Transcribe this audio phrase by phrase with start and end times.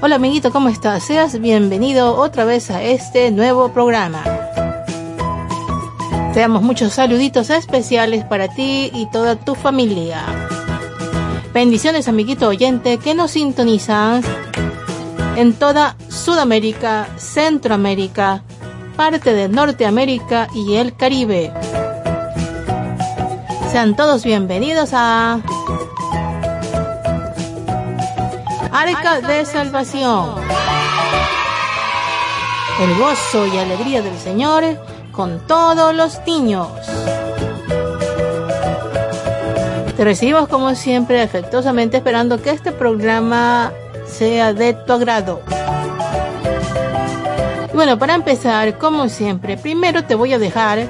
[0.00, 1.02] Hola amiguito, ¿cómo estás?
[1.02, 4.22] Seas bienvenido otra vez a este nuevo programa.
[6.32, 10.22] Te damos muchos saluditos especiales para ti y toda tu familia.
[11.52, 14.22] Bendiciones amiguito oyente que nos sintonizan
[15.34, 18.44] en toda Sudamérica, Centroamérica,
[18.96, 21.52] parte de Norteamérica y el Caribe.
[23.72, 25.40] Sean todos bienvenidos a
[28.72, 30.34] Arca de Salvación.
[32.80, 34.64] El gozo y alegría del Señor
[35.10, 36.68] con todos los niños.
[39.96, 43.72] Te recibimos como siempre afectuosamente esperando que este programa
[44.06, 45.40] sea de tu agrado.
[47.72, 50.86] Y bueno, para empezar, como siempre, primero te voy a dejar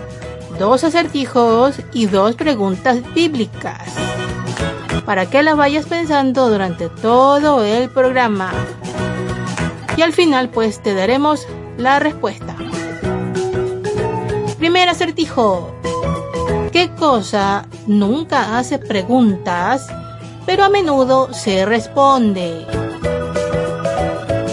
[0.58, 4.08] dos acertijos y dos preguntas bíblicas
[5.04, 8.52] para que las vayas pensando durante todo el programa.
[9.96, 11.46] Y al final pues te daremos
[11.77, 12.54] la respuesta.
[14.58, 15.74] Primer acertijo.
[16.72, 19.88] ¿Qué cosa nunca hace preguntas,
[20.46, 22.66] pero a menudo se responde?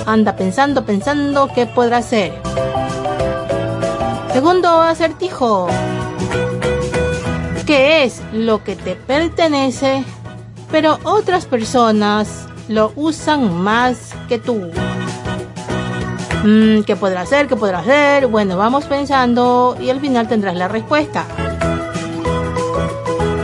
[0.06, 2.34] Anda pensando, pensando qué podrá ser.
[4.32, 5.68] Segundo acertijo.
[7.66, 10.04] ¿Qué es lo que te pertenece,
[10.76, 14.70] pero otras personas lo usan más que tú?
[16.44, 17.48] Mm, ¿Qué podrá ser?
[17.48, 18.28] ¿Qué podrá ser?
[18.28, 21.24] Bueno, vamos pensando y al final tendrás la respuesta.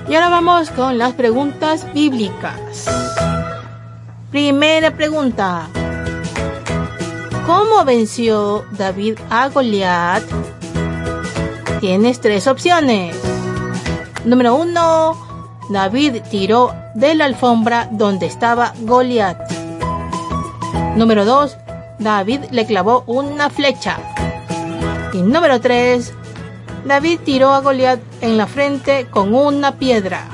[0.10, 2.90] Y ahora vamos con las preguntas bíblicas.
[4.30, 5.70] Primera pregunta.
[7.46, 10.24] ¿Cómo venció David a Goliat?
[11.80, 13.16] Tienes tres opciones.
[14.26, 15.21] Número uno,
[15.72, 19.40] David tiró de la alfombra donde estaba Goliat.
[20.98, 21.56] Número dos,
[21.98, 23.98] David le clavó una flecha.
[25.14, 26.14] Y número tres,
[26.84, 30.28] David tiró a Goliat en la frente con una piedra.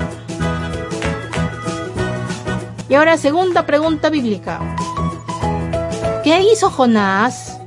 [2.88, 4.58] Y ahora segunda pregunta bíblica.
[6.24, 7.60] ¿Qué hizo Jonás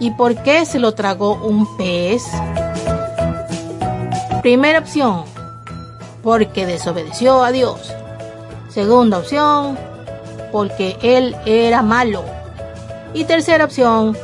[0.00, 2.24] y por qué se lo tragó un pez?
[4.42, 5.22] Primera opción,
[6.22, 7.92] porque desobedeció a Dios.
[8.68, 9.78] Segunda opción,
[10.50, 12.24] porque él era malo.
[13.14, 14.16] Y tercera opción,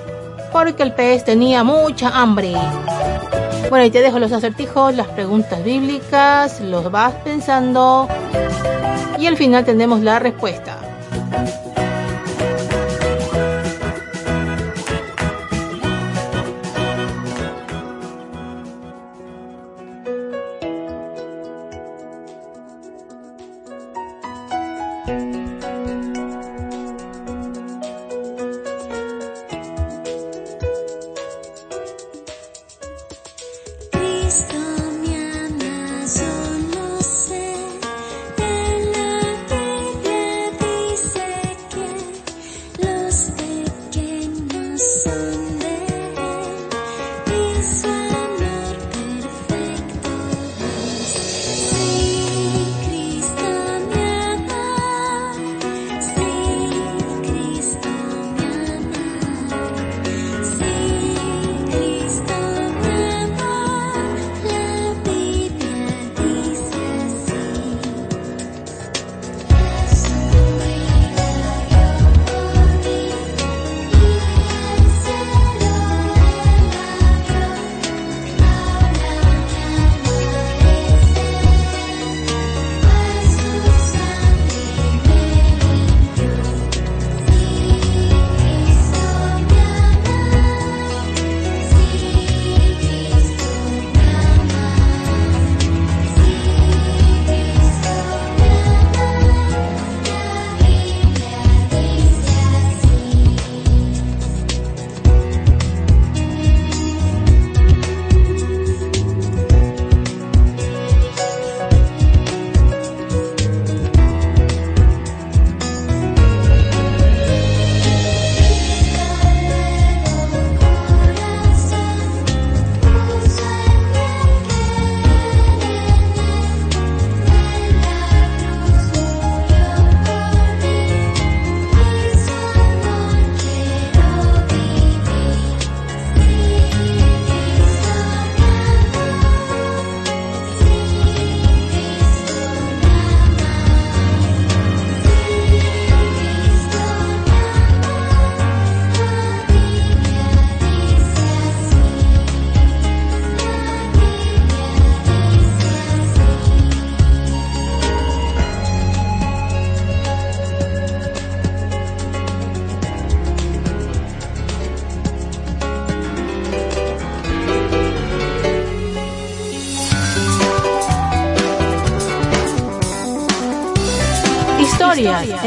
[0.53, 2.55] porque el pez tenía mucha hambre.
[3.69, 8.09] Bueno, y te dejo los acertijos, las preguntas bíblicas, los vas pensando
[9.19, 10.88] y al final tenemos la respuesta.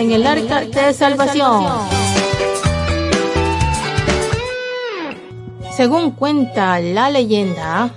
[0.01, 1.63] En el arca de salvación.
[5.77, 7.91] Según cuenta la leyenda,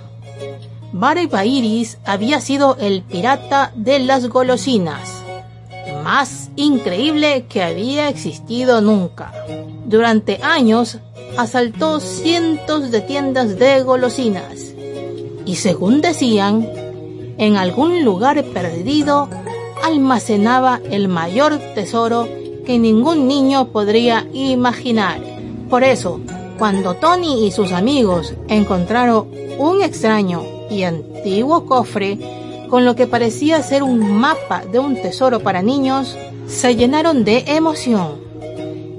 [0.93, 5.23] Bairis había sido el pirata de las golosinas,
[6.03, 9.33] más increíble que había existido nunca.
[9.85, 10.99] Durante años
[11.37, 14.75] asaltó cientos de tiendas de golosinas
[15.43, 16.69] y según decían,
[17.39, 19.27] en algún lugar perdido
[19.85, 22.27] almacenaba el mayor tesoro
[22.65, 25.21] que ningún niño podría imaginar.
[25.69, 26.19] Por eso,
[26.57, 29.29] cuando Tony y sus amigos encontraron
[29.59, 32.17] un extraño y antiguo cofre
[32.67, 36.17] con lo que parecía ser un mapa de un tesoro para niños,
[36.47, 38.19] se llenaron de emoción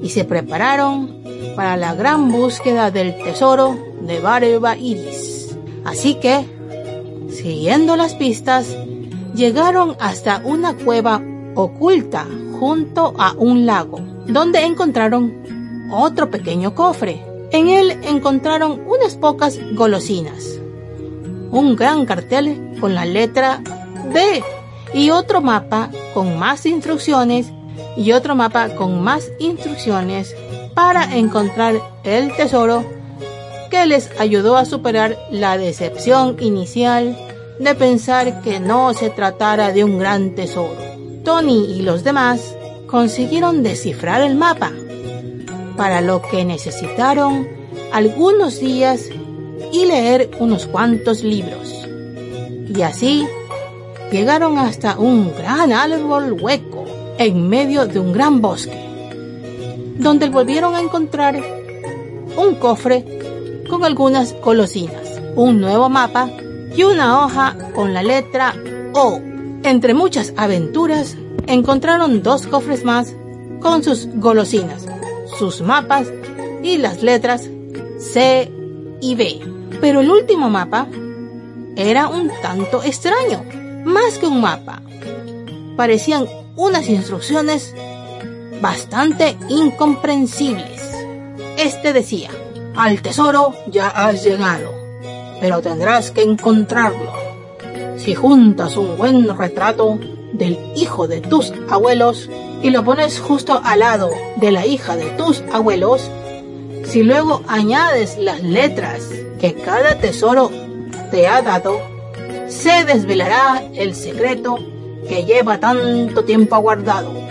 [0.01, 1.17] y se prepararon
[1.57, 5.57] para la gran búsqueda del tesoro de Barba Iris.
[5.85, 6.45] Así que,
[7.29, 8.67] siguiendo las pistas,
[9.37, 11.23] llegaron hasta una cueva
[11.55, 12.27] oculta
[12.59, 15.35] junto a un lago, donde encontraron
[15.93, 17.23] otro pequeño cofre.
[17.53, 20.59] En él encontraron unas pocas golosinas,
[21.51, 23.63] un gran cartel con la letra
[24.13, 24.43] D
[24.93, 27.53] y otro mapa con más instrucciones
[27.97, 30.35] y otro mapa con más instrucciones
[30.75, 32.85] para encontrar el tesoro
[33.71, 37.17] que les ayudó a superar la decepción inicial
[37.59, 40.77] de pensar que no se tratara de un gran tesoro.
[41.25, 42.55] Tony y los demás
[42.87, 44.73] consiguieron descifrar el mapa,
[45.77, 47.47] para lo que necesitaron
[47.93, 49.09] algunos días
[49.73, 51.87] y leer unos cuantos libros.
[52.75, 53.27] Y así
[54.11, 56.85] llegaron hasta un gran árbol hueco
[57.19, 58.79] en medio de un gran bosque,
[59.99, 61.43] donde volvieron a encontrar
[62.37, 63.05] un cofre
[63.69, 66.31] con algunas golosinas, un nuevo mapa
[66.77, 68.55] y una hoja con la letra
[68.95, 69.21] O.
[69.63, 73.15] Entre muchas aventuras, encontraron dos cofres más
[73.61, 74.87] con sus golosinas,
[75.39, 76.09] sus mapas
[76.63, 77.49] y las letras
[77.99, 78.53] C
[79.01, 79.41] y B.
[79.81, 80.87] Pero el último mapa
[81.77, 83.43] era un tanto extraño,
[83.85, 84.83] más que un mapa.
[85.77, 86.27] Parecían
[86.57, 87.75] unas instrucciones
[88.61, 90.83] bastante incomprensibles.
[91.57, 92.31] Este decía,
[92.77, 94.76] al tesoro ya has llegado
[95.41, 97.13] pero tendrás que encontrarlo.
[97.97, 99.99] Si juntas un buen retrato
[100.33, 102.29] del hijo de tus abuelos
[102.63, 106.11] y lo pones justo al lado de la hija de tus abuelos,
[106.85, 109.09] si luego añades las letras
[109.41, 110.51] que cada tesoro
[111.11, 111.81] te ha dado,
[112.49, 114.59] se desvelará el secreto
[115.09, 117.27] que lleva tanto tiempo aguardado,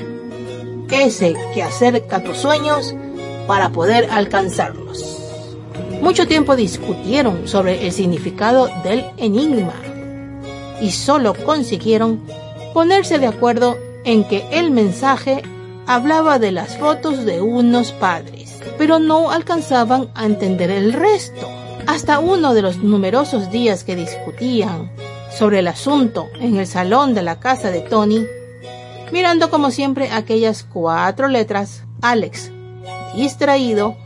[0.95, 2.95] ese que acerca tus sueños
[3.47, 5.14] para poder alcanzarlos.
[6.05, 9.73] Mucho tiempo discutieron sobre el significado del enigma
[10.79, 12.21] y solo consiguieron
[12.75, 15.41] ponerse de acuerdo en que el mensaje
[15.87, 21.49] hablaba de las fotos de unos padres, pero no alcanzaban a entender el resto.
[21.87, 24.91] Hasta uno de los numerosos días que discutían
[25.35, 28.27] sobre el asunto en el salón de la casa de Tony,
[29.11, 32.51] mirando como siempre aquellas cuatro letras, Alex,
[33.15, 33.97] distraído,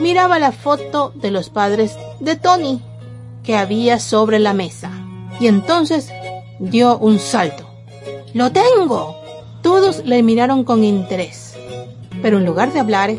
[0.00, 2.80] miraba la foto de los padres de Tony
[3.42, 4.90] que había sobre la mesa
[5.38, 6.10] y entonces
[6.58, 7.66] dio un salto.
[8.32, 9.16] ¡Lo tengo!
[9.62, 11.54] Todos le miraron con interés,
[12.22, 13.12] pero en lugar de hablar,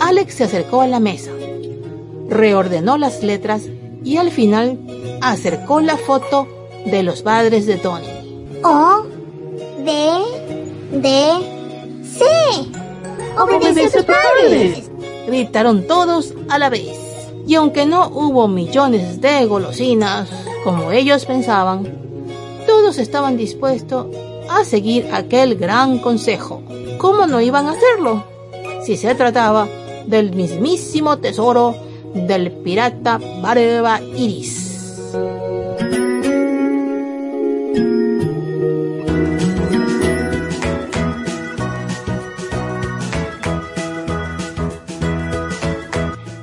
[0.00, 1.30] Alex se acercó a la mesa,
[2.28, 3.62] reordenó las letras
[4.04, 4.78] y al final
[5.22, 6.46] acercó la foto
[6.84, 8.06] de los padres de Tony.
[8.64, 9.04] O,
[9.84, 10.10] D,
[10.92, 11.32] D,
[12.02, 12.24] C.
[13.38, 14.91] Obedece a sus padres
[15.26, 16.98] gritaron todos a la vez.
[17.46, 20.28] Y aunque no hubo millones de golosinas,
[20.64, 21.86] como ellos pensaban,
[22.66, 24.06] todos estaban dispuestos
[24.48, 26.62] a seguir aquel gran consejo.
[26.98, 28.24] ¿Cómo no iban a hacerlo?
[28.84, 29.66] Si se trataba
[30.06, 31.74] del mismísimo tesoro
[32.14, 35.00] del pirata Barba Iris.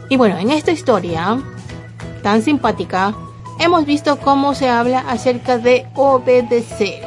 [0.10, 1.40] Y bueno, en esta historia
[2.24, 3.14] tan simpática,
[3.60, 7.02] hemos visto cómo se habla acerca de obedecer.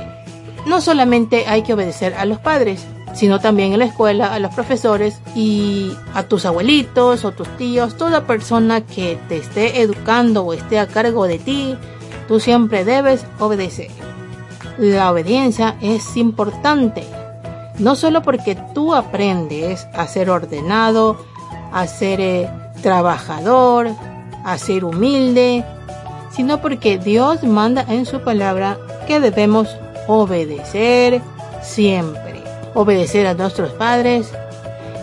[0.67, 4.55] No solamente hay que obedecer a los padres, sino también en la escuela, a los
[4.55, 10.53] profesores y a tus abuelitos o tus tíos, toda persona que te esté educando o
[10.53, 11.77] esté a cargo de ti,
[12.29, 13.91] tú siempre debes obedecer.
[14.79, 17.05] La obediencia es importante,
[17.79, 21.19] no solo porque tú aprendes a ser ordenado,
[21.73, 22.49] a ser eh,
[22.83, 23.89] trabajador,
[24.45, 25.65] a ser humilde,
[26.33, 29.69] sino porque Dios manda en su palabra que debemos
[30.07, 31.21] obedecer
[31.63, 32.43] siempre.
[32.75, 34.33] obedecer a nuestros padres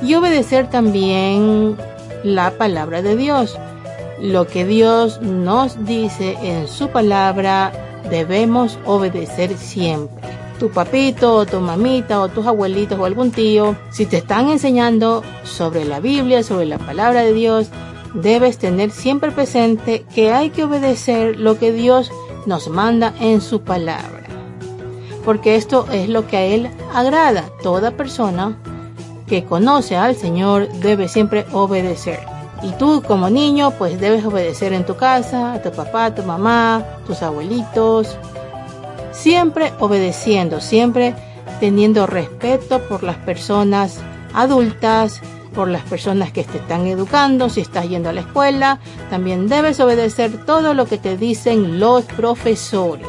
[0.02, 1.78] y obedecer también
[2.24, 3.60] la palabra de Dios.
[4.20, 7.72] Lo que Dios nos dice en su palabra
[8.10, 10.39] debemos obedecer siempre.
[10.60, 15.24] Tu papito o tu mamita o tus abuelitos o algún tío, si te están enseñando
[15.44, 17.70] sobre la Biblia, sobre la palabra de Dios,
[18.14, 22.12] debes tener siempre presente que hay que obedecer lo que Dios
[22.46, 24.28] nos manda en su palabra.
[25.24, 27.50] Porque esto es lo que a Él agrada.
[27.64, 28.58] Toda persona
[29.28, 32.20] que conoce al Señor debe siempre obedecer.
[32.64, 36.24] Y tú como niño pues debes obedecer en tu casa, a tu papá, a tu
[36.24, 38.18] mamá, tus abuelitos.
[39.20, 41.14] Siempre obedeciendo, siempre
[41.60, 44.00] teniendo respeto por las personas
[44.34, 45.22] adultas,
[45.54, 49.82] por las personas que te están educando, si estás yendo a la escuela, también debes
[49.82, 53.08] obedecer todo lo que te dicen los profesores.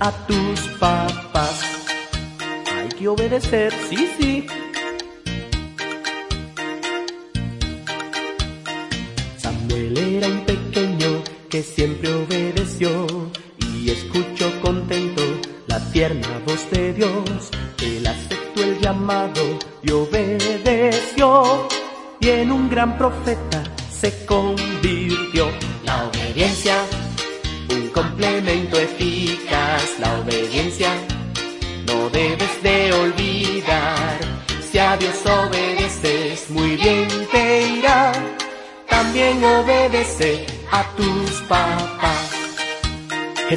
[0.00, 1.60] A tus papás.
[2.76, 4.46] Hay que obedecer, sí, sí.
[9.36, 11.97] Samuel era un pequeño que siempre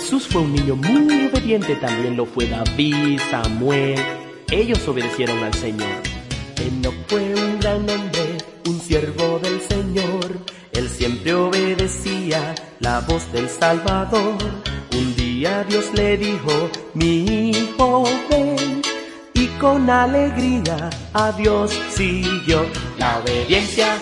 [0.02, 4.00] Jesús fue un niño muy obediente, también lo fue David, Samuel.
[4.50, 6.02] Ellos obedecieron al Señor.
[6.82, 10.42] No fue un gran hombre, un siervo del Señor
[10.74, 14.38] él siempre obedecía la voz del Salvador.
[14.94, 18.82] Un día Dios le dijo, mi hijo ven,
[19.34, 22.66] y con alegría a Dios siguió.
[22.98, 23.98] La obediencia,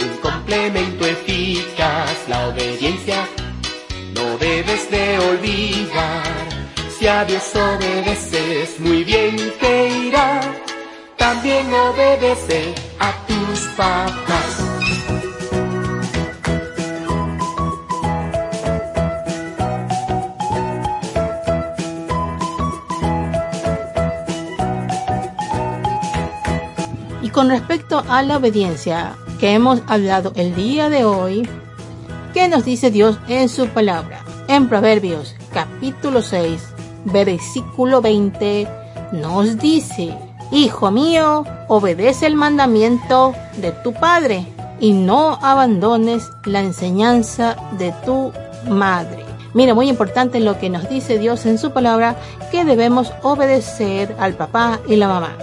[0.00, 3.26] un complemento eficaz, la obediencia
[4.16, 6.24] no debes de olvidar.
[6.98, 10.40] Si a Dios obedeces, muy bien te irá.
[11.16, 14.76] También obedece a tus papás.
[27.36, 31.46] con respecto a la obediencia que hemos hablado el día de hoy,
[32.36, 34.22] ¿qué nos dice Dios en su palabra?
[34.46, 36.62] En Proverbios capítulo 6,
[37.06, 38.68] versículo 20,
[39.12, 40.14] nos dice,
[40.52, 44.46] Hijo mío, obedece el mandamiento de tu Padre
[44.80, 48.32] y no abandones la enseñanza de tu
[48.68, 49.24] madre.
[49.54, 52.16] Mira, muy importante lo que nos dice Dios en su palabra,
[52.52, 55.38] que debemos obedecer al papá y la mamá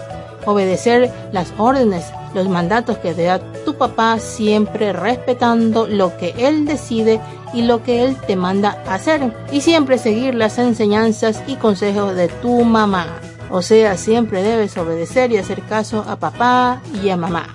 [0.46, 6.66] obedecer las órdenes, los mandatos que te da tu papá, siempre respetando lo que él
[6.66, 7.20] decide
[7.54, 9.34] y lo que él te manda hacer.
[9.52, 13.08] Y siempre seguir las enseñanzas y consejos de tu mamá.
[13.52, 17.48] O sea, siempre debes obedecer y hacer caso a papá y a mamá.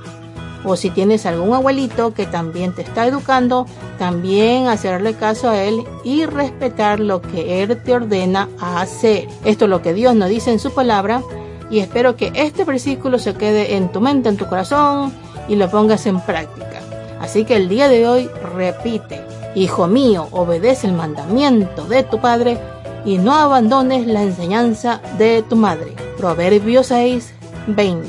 [0.64, 3.66] O si tienes algún abuelito que también te está educando,
[3.98, 9.28] también hacerle caso a él y respetar lo que él te ordena hacer.
[9.44, 11.22] Esto es lo que Dios nos dice en su palabra
[11.70, 15.12] y espero que este versículo se quede en tu mente, en tu corazón
[15.48, 16.80] y lo pongas en práctica.
[17.20, 19.20] Así que el día de hoy repite,
[19.54, 22.58] Hijo mío, obedece el mandamiento de tu Padre
[23.04, 25.94] y no abandones la enseñanza de tu madre.
[26.16, 27.32] Proverbios 6,
[27.66, 28.08] 20.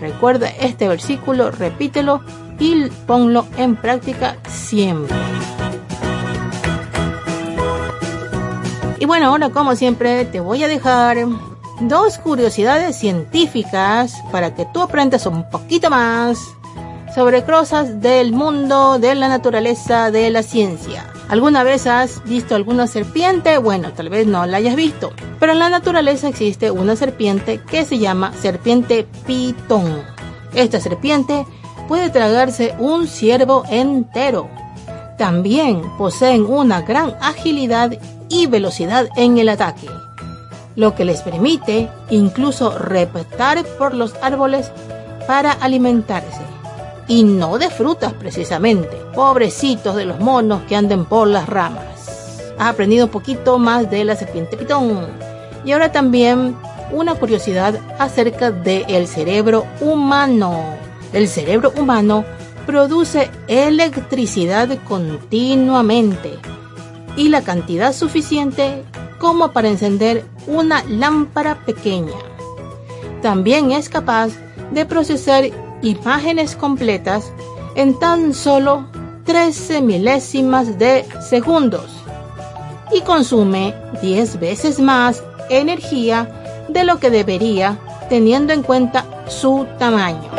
[0.00, 2.20] Recuerda este versículo, repítelo
[2.58, 5.14] y ponlo en práctica siempre.
[8.98, 11.18] Y bueno, ahora como siempre te voy a dejar
[11.80, 16.38] dos curiosidades científicas para que tú aprendas un poquito más
[17.14, 21.06] sobre cosas del mundo, de la naturaleza, de la ciencia.
[21.28, 23.58] ¿Alguna vez has visto alguna serpiente?
[23.58, 25.12] Bueno, tal vez no la hayas visto.
[25.40, 30.02] Pero en la naturaleza existe una serpiente que se llama serpiente pitón.
[30.54, 31.44] Esta serpiente
[31.88, 34.48] puede tragarse un ciervo entero.
[35.18, 39.88] También poseen una gran agilidad y velocidad en el ataque,
[40.76, 44.70] lo que les permite incluso reptar por los árboles
[45.26, 46.42] para alimentarse.
[47.08, 52.52] Y no de frutas precisamente, pobrecitos de los monos que anden por las ramas.
[52.58, 55.08] Has aprendido un poquito más de la serpiente pitón.
[55.64, 56.56] Y ahora también
[56.92, 60.76] una curiosidad acerca del cerebro humano.
[61.12, 62.24] El cerebro humano
[62.66, 66.38] produce electricidad continuamente
[67.16, 68.82] y la cantidad suficiente
[69.18, 72.14] como para encender una lámpara pequeña.
[73.22, 74.30] También es capaz
[74.70, 75.44] de procesar
[75.82, 77.32] imágenes completas
[77.74, 78.86] en tan solo
[79.24, 81.90] 13 milésimas de segundos
[82.92, 90.30] y consume 10 veces más energía de lo que debería teniendo en cuenta su tamaño.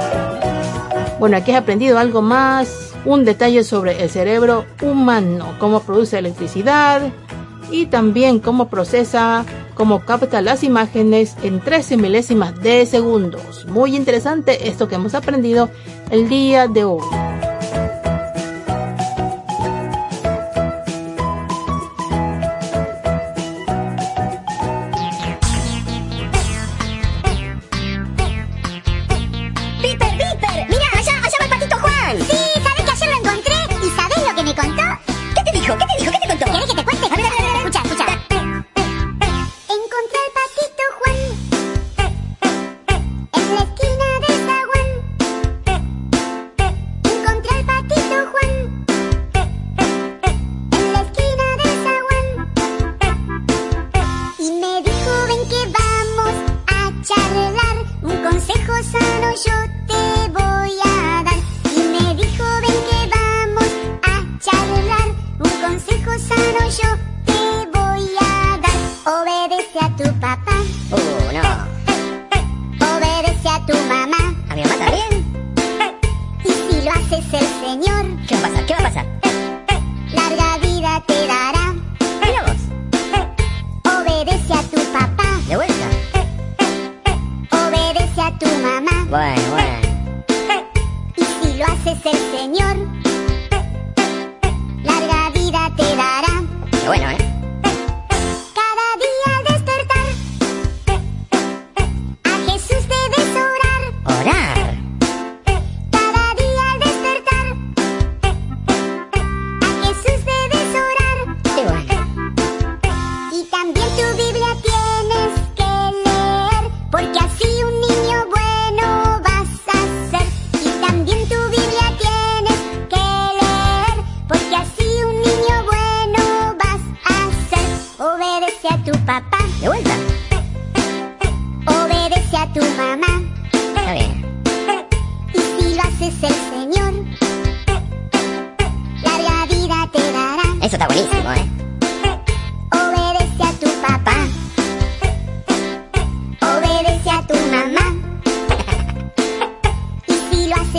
[1.19, 7.11] Bueno, aquí he aprendido algo más, un detalle sobre el cerebro humano, cómo produce electricidad
[7.71, 13.65] y también cómo procesa, cómo capta las imágenes en 13 milésimas de segundos.
[13.67, 15.69] Muy interesante esto que hemos aprendido
[16.09, 17.26] el día de hoy.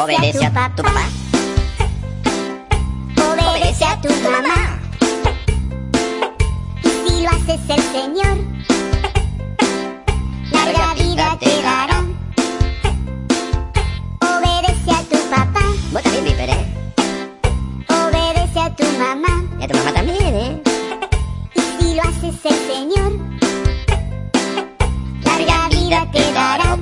[0.00, 1.06] Obedece a tu papá.
[3.16, 4.78] Obedece a tu mamá.
[6.82, 8.36] Y si lo haces el Señor,
[10.50, 12.04] larga vida te dará.
[14.20, 15.60] Obedece a tu papá.
[15.92, 16.50] Vos también, Viper.
[16.50, 16.66] ¿eh?
[17.88, 19.44] Obedece a tu mamá.
[19.60, 20.62] Y a tu mamá también, ¿eh?
[21.54, 23.12] Y si lo haces el Señor,
[25.24, 26.73] larga vida te dará.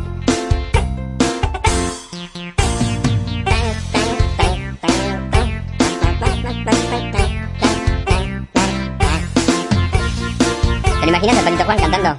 [11.23, 12.19] imaginas al Patito Juan cantando?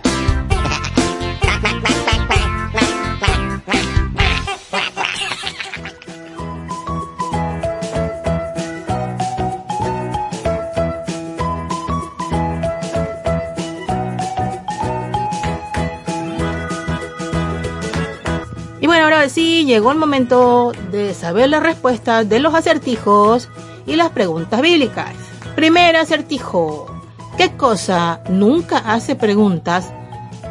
[18.80, 23.50] Y bueno, ahora sí, llegó el momento de saber las respuestas de los acertijos
[23.86, 25.14] y las preguntas bíblicas.
[25.56, 26.93] Primer acertijo.
[27.38, 29.92] ¿Qué cosa nunca hace preguntas,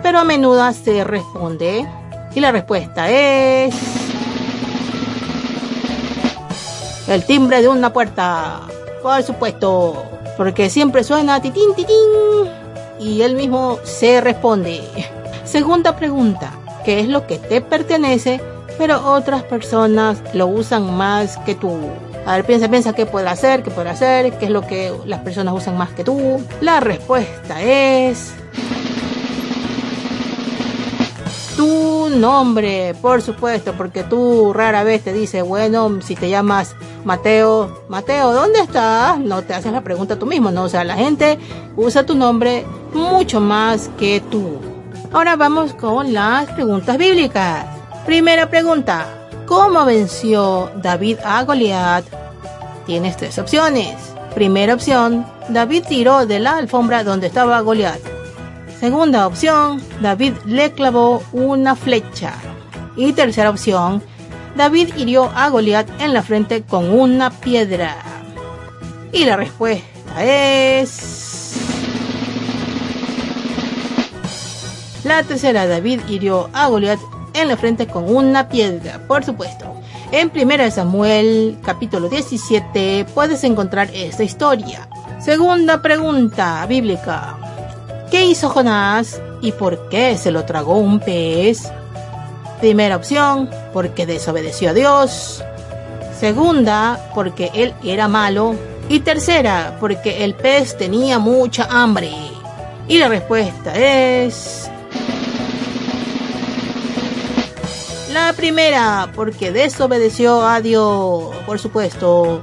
[0.02, 1.86] pero a menudo se responde?
[2.34, 3.74] Y la respuesta es...
[7.06, 8.62] El timbre de una puerta.
[9.02, 10.02] Por supuesto,
[10.36, 11.96] porque siempre suena titín, titín.
[12.98, 14.80] Y él mismo se responde.
[15.44, 16.52] Segunda pregunta.
[16.84, 18.40] ¿Qué es lo que te pertenece,
[18.76, 21.78] pero otras personas lo usan más que tú?
[22.24, 25.20] A ver, piensa, piensa qué puede hacer, qué puede hacer, qué es lo que las
[25.20, 26.40] personas usan más que tú.
[26.60, 28.32] La respuesta es...
[31.56, 37.84] Tu nombre, por supuesto, porque tú rara vez te dice, bueno, si te llamas Mateo,
[37.88, 39.18] Mateo, ¿dónde estás?
[39.18, 40.64] No te haces la pregunta tú mismo, ¿no?
[40.64, 41.38] O sea, la gente
[41.76, 44.58] usa tu nombre mucho más que tú.
[45.12, 47.66] Ahora vamos con las preguntas bíblicas.
[48.06, 49.21] Primera pregunta.
[49.46, 52.04] ¿Cómo venció David a Goliat?
[52.86, 53.96] Tienes tres opciones.
[54.34, 58.00] Primera opción, David tiró de la alfombra donde estaba Goliat.
[58.80, 62.34] Segunda opción, David le clavó una flecha.
[62.96, 64.02] Y tercera opción,
[64.56, 67.96] David hirió a Goliat en la frente con una piedra.
[69.12, 71.56] Y la respuesta es...
[75.04, 76.98] La tercera, David hirió a Goliat
[77.34, 79.74] en la frente con una piedra, por supuesto.
[80.10, 84.88] En 1 Samuel capítulo 17 puedes encontrar esta historia.
[85.20, 87.36] Segunda pregunta bíblica.
[88.10, 91.72] ¿Qué hizo Jonás y por qué se lo tragó un pez?
[92.60, 95.42] Primera opción, porque desobedeció a Dios.
[96.18, 98.54] Segunda, porque él era malo.
[98.88, 102.12] Y tercera, porque el pez tenía mucha hambre.
[102.86, 104.61] Y la respuesta es...
[108.12, 112.42] La primera, porque desobedeció a Dios, por supuesto.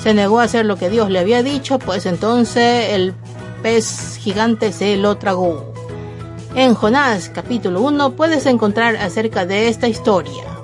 [0.00, 3.14] Se negó a hacer lo que Dios le había dicho, pues entonces el
[3.60, 5.72] pez gigante se lo tragó.
[6.54, 10.57] En Jonás capítulo 1 puedes encontrar acerca de esta historia.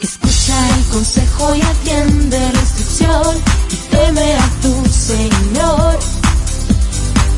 [0.00, 3.36] Escucha el consejo y atiende la instrucción
[3.70, 5.98] y teme a tu Señor.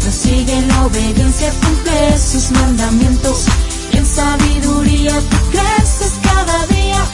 [0.05, 3.47] No sigue la obediencia, cumple sus mandamientos
[3.93, 7.05] y en sabiduría tú creces cada día.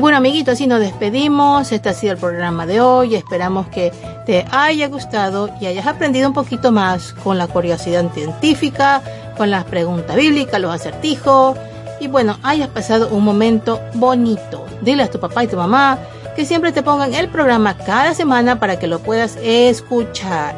[0.00, 1.72] Bueno, amiguitos, así nos despedimos.
[1.72, 3.16] Este ha sido el programa de hoy.
[3.16, 3.92] Esperamos que
[4.26, 9.02] te haya gustado y hayas aprendido un poquito más con la curiosidad científica,
[9.36, 11.56] con las preguntas bíblicas, los acertijos.
[12.00, 14.64] Y bueno, hayas pasado un momento bonito.
[14.82, 15.98] Dile a tu papá y tu mamá
[16.36, 20.54] que siempre te pongan el programa cada semana para que lo puedas escuchar.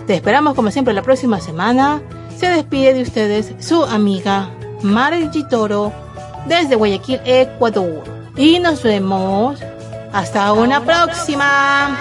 [0.06, 2.00] Te esperamos como siempre la próxima semana.
[2.38, 5.92] Se despide de ustedes su amiga Margie Toro
[6.46, 8.04] desde Guayaquil, Ecuador.
[8.36, 9.60] Y nos vemos
[10.12, 11.98] hasta una próxima.